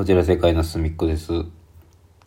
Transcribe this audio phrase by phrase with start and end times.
[0.00, 1.30] こちら世界の隅っこです。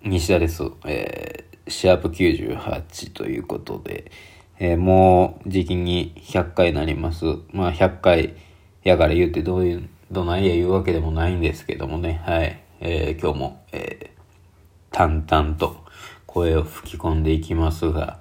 [0.03, 0.61] 西田です。
[0.85, 4.11] えー、シャープ98ということで、
[4.59, 7.25] えー、もう時期に100回になります。
[7.51, 8.35] まあ100回
[8.83, 12.63] やから言うてどういう、どないや言うわけでもないんですけどもね、はい。
[12.79, 15.83] えー、今日も、えー、淡々と
[16.27, 18.19] 声を吹き込んでいきますが、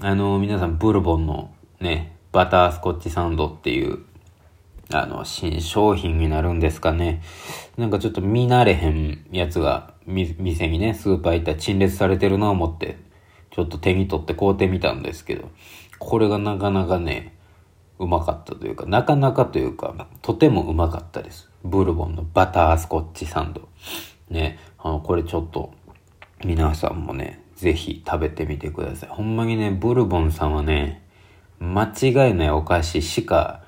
[0.00, 1.50] あの、皆さんブルボンの
[1.80, 3.98] ね、バタースコッチサンドっていう
[4.94, 7.22] あの、新商品になるんですかね。
[7.76, 12.98] なんかちょっと見慣れへんやつが、店にね、スーパー行ったら陳列されてるな思って、
[13.50, 15.50] ちょっと手に取って買うてみたんですけど、
[15.98, 17.36] これがなかなかね、
[17.98, 21.48] うまかったというか、なかなかというか、とてもうまかったです。
[21.62, 23.68] ブルボンのバタースコッチサンド。
[24.28, 25.72] ね、あの、これちょっと、
[26.44, 29.08] 皆さんもね、ぜひ食べてみてください。
[29.10, 31.02] ほんまにね、ブルボンさんはね、
[31.60, 33.62] 間違いないお菓子しか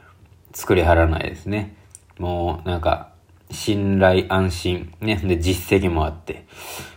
[0.54, 1.74] 作りはらないですね。
[2.18, 3.10] もう、なんか、
[3.50, 4.92] 信頼安心。
[5.00, 5.16] ね。
[5.16, 6.46] で、実績もあって、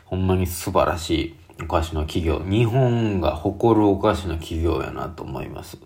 [0.06, 2.40] ほんまに素晴らしいお菓子の企業。
[2.48, 5.78] 日本が誇るお菓子の企業やなと思います。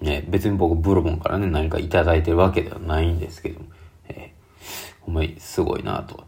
[0.00, 3.66] ね、別に僕、ブルボンからね、何かいただいてるわけではないんですけども、
[4.08, 6.24] えー、ほんまにすごいなと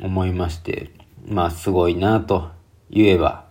[0.00, 0.90] 思いまして、
[1.26, 2.50] まあ、すごいなと
[2.90, 3.46] 言えば、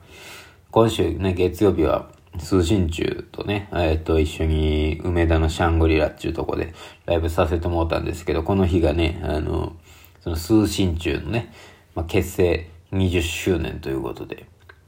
[0.71, 6.73] 今週ね、月曜日は通信中とね、えっ、と、一緒に梅田のシャングリラっていうとこで
[7.05, 9.75] ライブさせてもらったんですけど、この日がね、あの、
[10.21, 11.51] その通信中のね、
[11.95, 14.45] まあ、結成20周年ということで、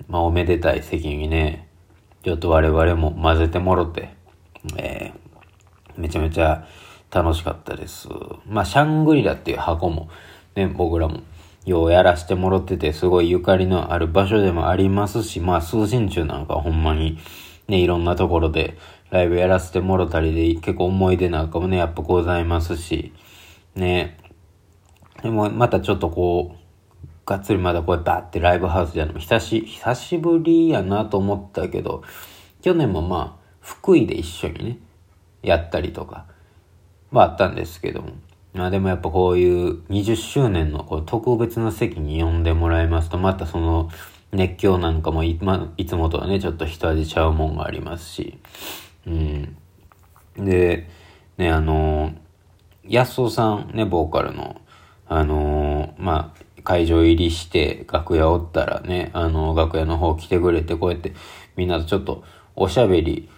[0.08, 1.68] まあ、おめでたい席にね、
[2.24, 4.10] ちょっと我々も混ぜてもろて、
[4.78, 6.68] えー、めちゃめちゃ
[7.12, 8.08] 楽しかったです。
[8.48, 10.10] まあ、シャングリラっていう箱も、
[10.56, 11.22] ね、僕らも
[11.70, 17.20] ようやらしてもらってて、すごいゆかりのある場所でもありますし、まあ、通信中なんかほんまに、
[17.68, 18.78] ね、いろんなところで
[19.12, 23.14] ライブやらせてもろたりで、結構思い出なんかもね、やっぱございますし、
[23.76, 24.18] ね。
[25.22, 26.60] でも、またちょっとこう、
[27.26, 32.02] がっつりまだこうバーってライブハウスじゃない久し、久しぶりやなと思ったけど、
[32.64, 34.80] 去年もまあ、福井で一緒にね、
[35.44, 36.26] やったりとか、
[37.12, 38.10] まああったんですけども、
[38.54, 43.90] まあでもやっぱこういう20周年のこう特別な席に呼んでもらいますと、またその
[44.32, 48.40] 熱狂なんかもい,、まいつもとはね、ちょっと一味ちゃうもんがありますし、
[49.06, 49.58] うん。
[50.38, 50.88] で、
[51.38, 52.14] ね、あの、
[52.88, 54.62] 安尾さんね、ボーカルの、
[55.08, 61.14] あのまあ、会場入りして楽屋おったらね、あの、楽屋の方来てくれて、こうやって
[61.56, 62.24] みんなとちょっと
[62.56, 63.30] おしゃべり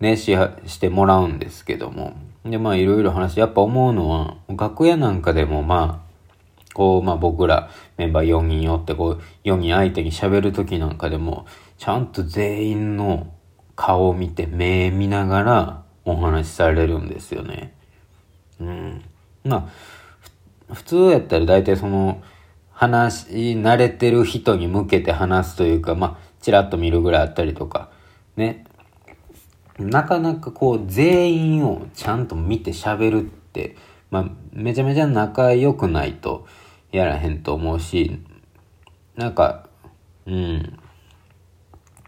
[0.00, 0.36] ね、し、
[0.66, 2.14] してもらうんですけども、
[2.50, 6.06] で、まあいろいろ話、やっぱ思うのは、楽屋なんかでもまあ、
[6.74, 11.46] こう、まあ僕らメンバー4人よってこう、4人相手に喋る時なんかでも、
[11.78, 13.32] ちゃんと全員の
[13.74, 17.74] 顔を見て、目見ながらお話しされるんですよね。
[18.60, 19.02] うん。
[19.44, 19.68] ま
[20.68, 22.22] あ、普通やったら大体その、
[22.70, 27.88] 話、慣れてる人に向けて話すというか、まあ、チラッと見るぐらいあったりとか、
[28.36, 28.65] ね、
[29.78, 33.76] なかなかこう全員をちゃんと見て喋るって、
[34.10, 36.46] まあ、めちゃめちゃ仲良くないと
[36.92, 38.20] やらへんと思うし、
[39.16, 39.68] なんか、
[40.26, 40.78] うん。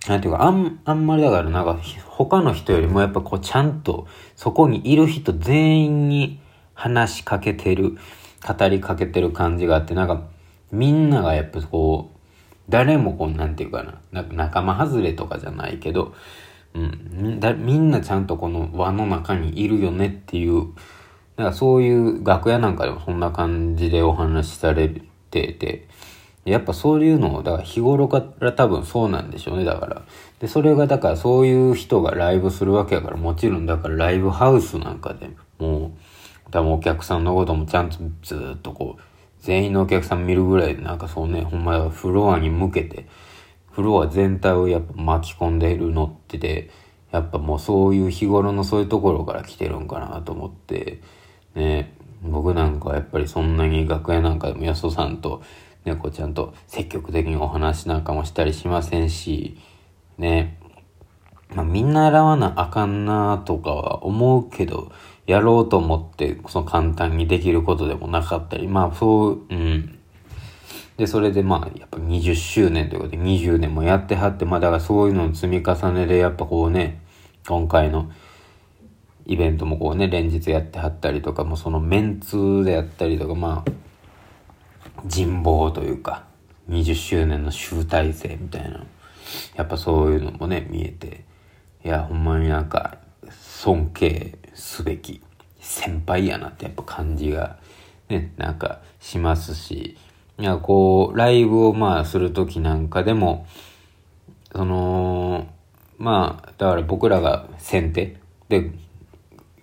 [0.06, 4.06] なんていうか、あん、あんまりだからなんか、他の人よりもやっぱこうちゃんと、
[4.36, 6.40] そこにいる人全員に
[6.74, 7.98] 話しかけてる、
[8.46, 10.22] 語りかけてる感じがあって、なんか、
[10.70, 12.18] みんながやっぱこう、
[12.68, 16.14] 誰もこう、なんていうかな、なんか仲間外れとかじゃないけど、
[16.78, 20.68] うん、だみんなちゃんとこの輪の中にいるよねっていう、
[21.36, 24.88] だからそういう楽屋なんかでもそんな感じでお話しされ
[25.30, 25.88] てて、
[26.44, 30.02] やっぱそういうのを、だから日頃から多分そうなんでしょうね、だから。
[30.40, 35.92] で、それがだからそういう人がライブするわけやから、もちろんだからライブハウスなんかでも
[36.48, 39.02] う、多分お客さんのこともちゃんとずっとこう、
[39.40, 43.06] 全員のお客さん見るぐらい、なんかそうね、ほんまフロアに向けて、
[43.78, 46.68] フロア全体をやっぱ巻き込んでいるのってて、
[47.12, 51.00] やっぱもうそういう日頃のそういうところから来てるんかなと思って、
[51.54, 55.42] ね、僕なんかはやっぱりそんなに楽屋なんかでも安尾さんと、
[55.84, 59.56] ね、こうちゃんと積極的にお話なんかもしたりしませんし、
[60.18, 60.58] ね、
[61.54, 64.90] まあ、みんな洗わなあかんなとかは思うけど、
[65.26, 69.97] やろうと思って、その簡単にできることでもなかったり、まあそう、うん、
[70.98, 77.00] で、それでまあ、やっぱ20周年ということで20年もやってはって、まあだからそういうのの積み重ねで、やっぱこうね、
[77.46, 78.10] 今回の
[79.24, 86.24] イベントもこうね、連日やってはったりとか、もそのメンツでやったりとか、まあ、人望というか、
[86.68, 88.84] 20周年の集大成みたいな、
[89.54, 91.24] やっぱそういうのもね、見えて、
[91.84, 92.98] いや、ほんまになんか、
[93.30, 95.22] 尊敬すべき
[95.60, 97.56] 先輩やなってやっぱ感じが、
[98.08, 99.96] ね、なんかしますし、
[100.44, 103.46] や、こう、ライブをまあするときなんかでも、
[104.52, 105.46] その、
[105.98, 108.16] まあ、だから僕らが先手。
[108.48, 108.70] で、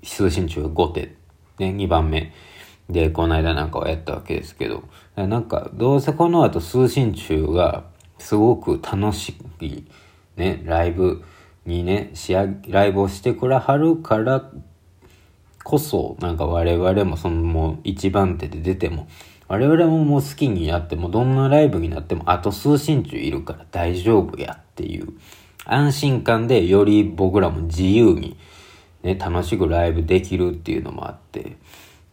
[0.03, 1.15] 通信中5手、
[1.59, 2.33] ね、2番目。
[2.89, 4.83] で、この間なんかをやったわけですけど、
[5.15, 7.85] なんか、どうせこの後通信中が
[8.19, 9.83] すごく楽しい、
[10.35, 11.23] ね、ライブ
[11.65, 14.51] にね、仕上げ、ライブをしてくれはるから
[15.63, 19.07] こそ、なんか我々もそのもう一番手で出ても、
[19.47, 25.13] 我々ももう好きにやっても、どんなライブになっても、あと数心中いるから大丈夫やっていう。
[25.65, 28.37] 安心感でより僕らも自由に、
[29.03, 31.57] ね、楽しくライブできるっていうのもあって、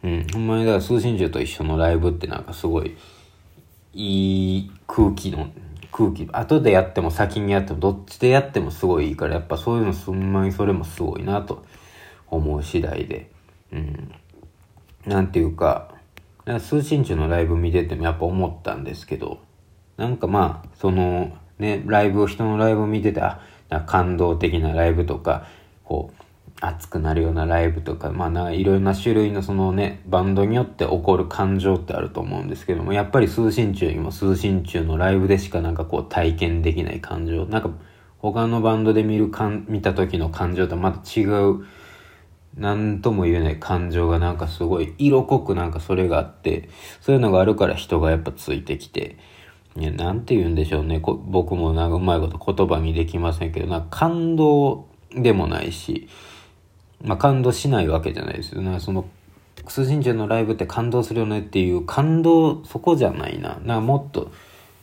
[0.03, 2.95] うん、ほんまにだから数心中と一緒のライブってなんかすごい、
[3.93, 5.47] いい空気の、
[5.91, 11.65] 空気、後でやっても先にやってもどっちでやってもすごいいいから、やっぱそういうのすんまにそれもすごいなと
[12.27, 13.31] 思う次第で。
[13.71, 14.11] うん、
[15.05, 15.92] なんていうか
[16.45, 19.39] か、通信中のライブ見ててもやっぱ思ったんですけど、
[19.97, 23.39] なんかまあ、その、ね、ライブを、人のライブを見てて、あ、
[23.85, 25.45] 感動的なライブとか、
[25.83, 26.23] こう、
[26.65, 37.69] 熱くなるようなライブとか、まあないろんな種類のそのね、バンドによって起こる感情ってあると思うんですけども、やっぱり通信中にも通信中のライブでしかなんかこう体験できない感情、なんか
[38.19, 41.65] 他のバンドで見るかん、見た時の感情とはまた違う、
[42.55, 46.69] 何とも言えない感情がなんかすごい色濃くなんかそれがあって、
[47.01, 49.17] そういうのがあるから人がやっぱついてきて、
[49.75, 50.99] いや、なんて言うんでしょうね。
[50.99, 56.07] 僕もなんかうまいこと言葉にできませんけど、なんか感動でもないし、
[57.01, 58.79] まあ感動しないわけじゃないですよね。
[58.79, 59.05] その、
[59.65, 63.59] クスジンジュのライブって感動するよねっていう感動、そこじゃないな。
[63.63, 64.31] なんかもっと、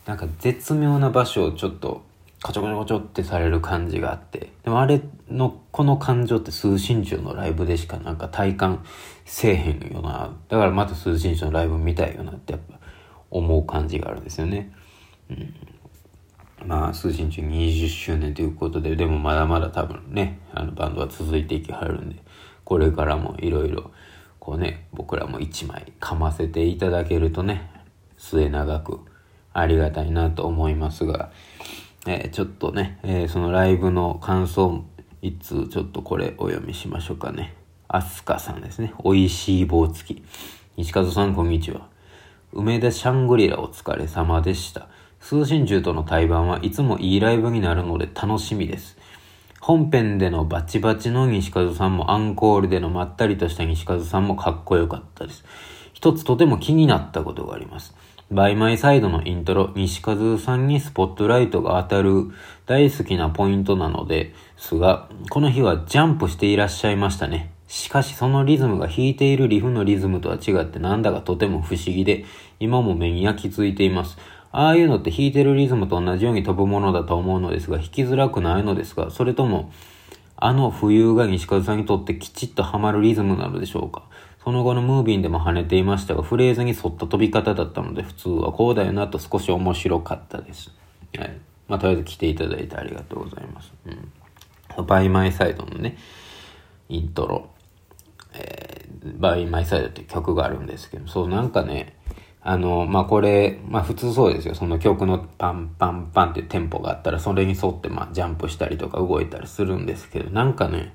[0.06, 2.02] なんか絶妙な場所をちょっと
[2.42, 4.52] カチョカチョカチョってされる感じがあって。
[4.64, 8.84] でもあれの、この感情って数心中のライブでしかなんか体感
[9.24, 10.34] せえへんよな。
[10.48, 12.78] だからまた数心中のライブ見たいよなってやっぱ
[13.30, 14.72] 思う感じがあるんですよね。
[15.28, 15.54] うん。
[16.66, 22.16] まあ、数心中20周年ということで、でもまだまだ多分ね、あのバンドは続いていきはるんで、
[22.64, 23.90] これからもいろいろ、
[24.38, 27.70] こうね、僕らも一枚噛ませていただけるとね、
[28.18, 29.00] 末長く
[29.52, 31.30] ありがたいなと思いますが、
[32.06, 34.84] えー、ちょっとね、えー、そのライブの感想、
[35.20, 37.54] いつちょっとこれお読みしましょうかね。
[37.88, 38.94] アスカさんですね。
[39.04, 40.22] 美味しい棒付き。
[40.76, 41.88] 西和さん、こんにちは。
[42.52, 44.88] 梅田シャングリラお疲れ様でした。
[45.20, 48.96] 通信中との対バンはいつもいいライブになるので楽しみです。
[49.60, 55.44] 本編でのバチバチの西和さんもアンコールでのまったりとした西和さんもかっこよかったです。
[55.92, 57.94] 一つとても気になったことがあります。
[58.30, 62.30] バイマイサイドのイントロ、西和さんにスポットライトが当たる
[62.64, 67.50] 大好きなポイントなのですが、この日はジャンプしていらっしゃいましたね。
[67.66, 72.24] しかしそのリズムが弾いているリフのリズムとは違ってなんだかとても不思議で、
[72.60, 74.16] 今も目に焼き付いています。
[74.52, 79.72] ああいうのって弾いてるリズムと同じように飛ぶものだと思うのですが、弾きづらくないのですが、それとも、
[80.36, 84.04] あの冬が西和さんにとってきちっとハマるリズムなのでしょうか？
[84.42, 90.70] その後のムービーでも跳ねていましたが、フレーズに沿った飛び方だったので、普通はこうだよなと少し面白かったです。
[91.16, 91.38] はい。
[91.68, 93.72] まあ、とりあえず来ていただいてありがとうございます。
[93.86, 94.86] うん。
[94.86, 95.98] By My Side のね、
[96.88, 97.50] イントロ、
[98.32, 101.96] えー、 By My Side って曲があるんですけど、そうなんかね、
[102.42, 104.54] あの、まあ、これ、まあ、普通そうですよ。
[104.54, 110.94] その曲のパンパンパンってテンポがあったら、それに沿って、ま、ジャンプしたりとか動いたりするんですけど、なんかね、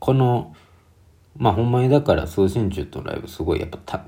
[0.00, 0.54] この、
[1.38, 4.04] まあほんまにだから通信中とライブすごいやっぱた、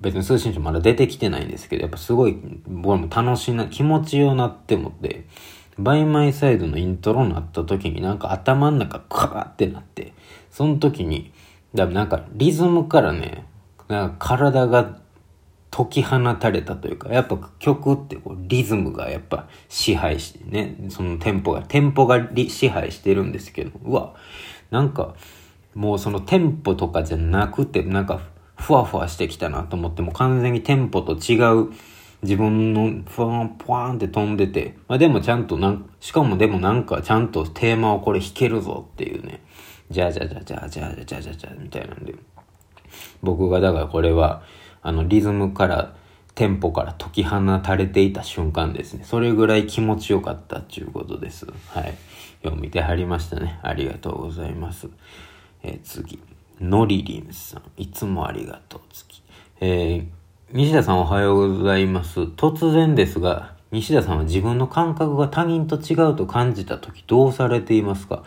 [0.00, 5.26] 別に通信中まだ出てきてないんですけど、やっぱすごい僕も楽しいな、気持ちようなって思って、
[5.78, 10.12] バイマイサイドのイントロになった時になんか頭の中カーってなって、
[10.50, 11.32] その時に、
[11.74, 13.46] だなんかリズムからね、
[13.88, 14.98] なんか体が
[15.70, 24.14] 解き放たれたというか、やっぱ曲ってこうリズムがやっぱ支配してね、そのテンポが、テンポが支配してるんですけど、うわ、
[24.70, 25.14] なんか、
[25.74, 28.20] もうそのテンポとかじゃなくて、なんか、
[28.56, 31.72] ふわふわしてきたなと思って、もう完全にテンポと違う
[32.22, 39.42] 自分のふわん、ぽわんって飛んでて、まあでもちゃんとなん、しかもでもなんかちゃんとテーマをこれ弾けるぞっていうね、
[39.90, 42.14] じゃじゃじゃじゃじゃじゃじゃじゃみたいなんで、
[43.22, 44.42] 僕がだからこれは、
[44.82, 45.96] あのリズムから、
[46.34, 49.04] テンポから解き放たれていた瞬間ですね。
[49.04, 51.46] それぐらい気持ちよかったっていうことです。
[51.68, 51.94] はい。
[52.42, 53.58] 読みてはりましたね。
[53.62, 54.88] ありがとうございます。
[55.62, 56.18] えー、次。
[56.60, 57.62] のりりんさん。
[57.76, 58.80] いつもありがとう。
[58.92, 59.22] 次。
[59.60, 60.06] えー、
[60.52, 62.20] 西田さんおはようございます。
[62.20, 68.22] 突然ですが、西田さんは自分の感覚が他人と違うと感じたときどうされていますか？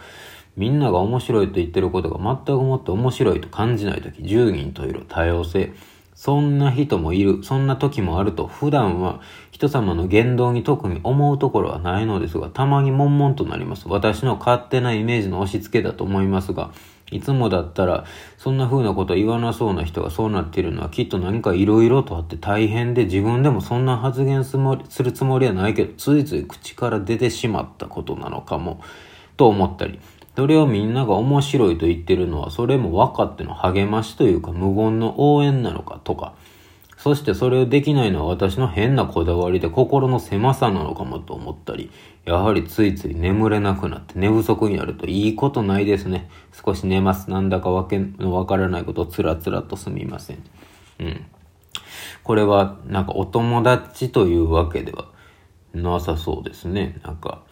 [0.58, 5.74] みんなが面白いと言ってることが全くもって面白いと感じないとき、10人といる多様性。
[6.16, 7.44] そんな人もいる。
[7.44, 9.20] そんな時もあると、普段は
[9.52, 13.90] 人様の言動に特に思うところはないのですが、たまに悶々となります。
[13.90, 16.72] 私の勝手なイメージの押し付けだと思いますが、
[17.12, 18.06] いつもだったら、
[18.38, 24.58] そんな風なこと言わなそうな人がそうなっているのはきっと何か色々とあって大変で自分でもそんな発言す
[25.04, 28.82] るつもりはないけど、ついつい口から出てしまったことなのかも、
[29.38, 30.00] と思ったり。
[30.36, 36.34] それをみんなが面白いと言ってるのは、それも分かっての励ましというか無言の応援なのかとか、
[37.06, 41.92] そしてそれをできないのは私の変なこだわりで心の狭さなのかもと思ったり、
[42.26, 46.28] やはりついつい眠れなくなって寝不足になるといいことないですね。
[46.52, 47.30] 少し寝ます。
[47.30, 50.44] なんだかわけのわからないことをつらつらとすみません。
[51.00, 51.26] うん。
[52.24, 55.06] これはなんかお友達というわけでは
[55.76, 57.00] なさそうですね。
[57.04, 57.44] なんか、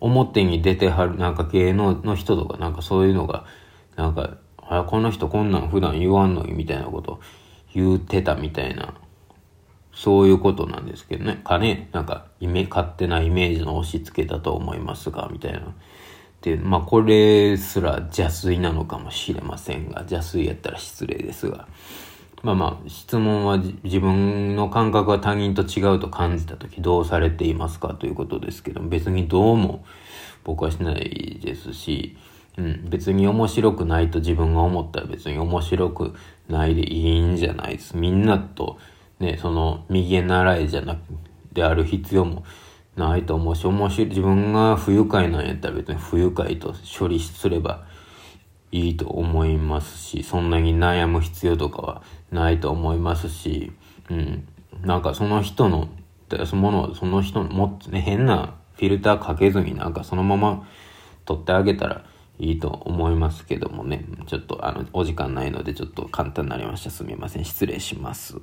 [0.00, 3.44] 表に出てはる、なんか芸能の人とか、なんかそういうのが、
[3.96, 7.20] なんか、あ、この人こんなん普段言わんのにみたいなこと
[7.74, 8.94] 言うてたみたいな、
[9.92, 11.40] そういうことなんですけどね。
[11.44, 15.74] かね、なんか、イメ、勝手なイメージの押し付けだと思いますが、みたいな。
[16.42, 21.66] で、まあ、これすら邪推なのかもしれませんが、邪推やったら失礼ですが。
[22.42, 29.84] まあまあ、質問は自分の感覚が他人と違うと感じた時どうされていますかということですけど別にどうも
[30.44, 32.16] 僕はしないですし、
[32.58, 36.14] うん、別に面白くないと自分が思ったら別に面白く
[36.48, 37.96] ないでいいんじゃないです。
[37.96, 38.78] みんなと
[39.20, 40.98] ね、その右へ習いじゃなく、
[41.52, 42.44] である必要も
[42.96, 47.86] ないと思うし、面白い、自分が不愉快なんやったら別に不愉快と処理すれば
[48.72, 53.72] いいと思いますし、そんなに悩む必要とかはないと思いますし、
[54.10, 54.48] うん。
[54.82, 55.88] なんかその人の、
[56.28, 60.68] 出すものその人のもっとね、変なフィルターかけずになんかそのまま
[61.24, 62.04] 取ってあげたら
[62.38, 64.04] いいと思いますけどもね。
[64.26, 66.90] ちょっとあの、お時間ないのでちょっと簡単になりました。
[66.90, 67.44] すみません。
[67.44, 68.36] 失礼します。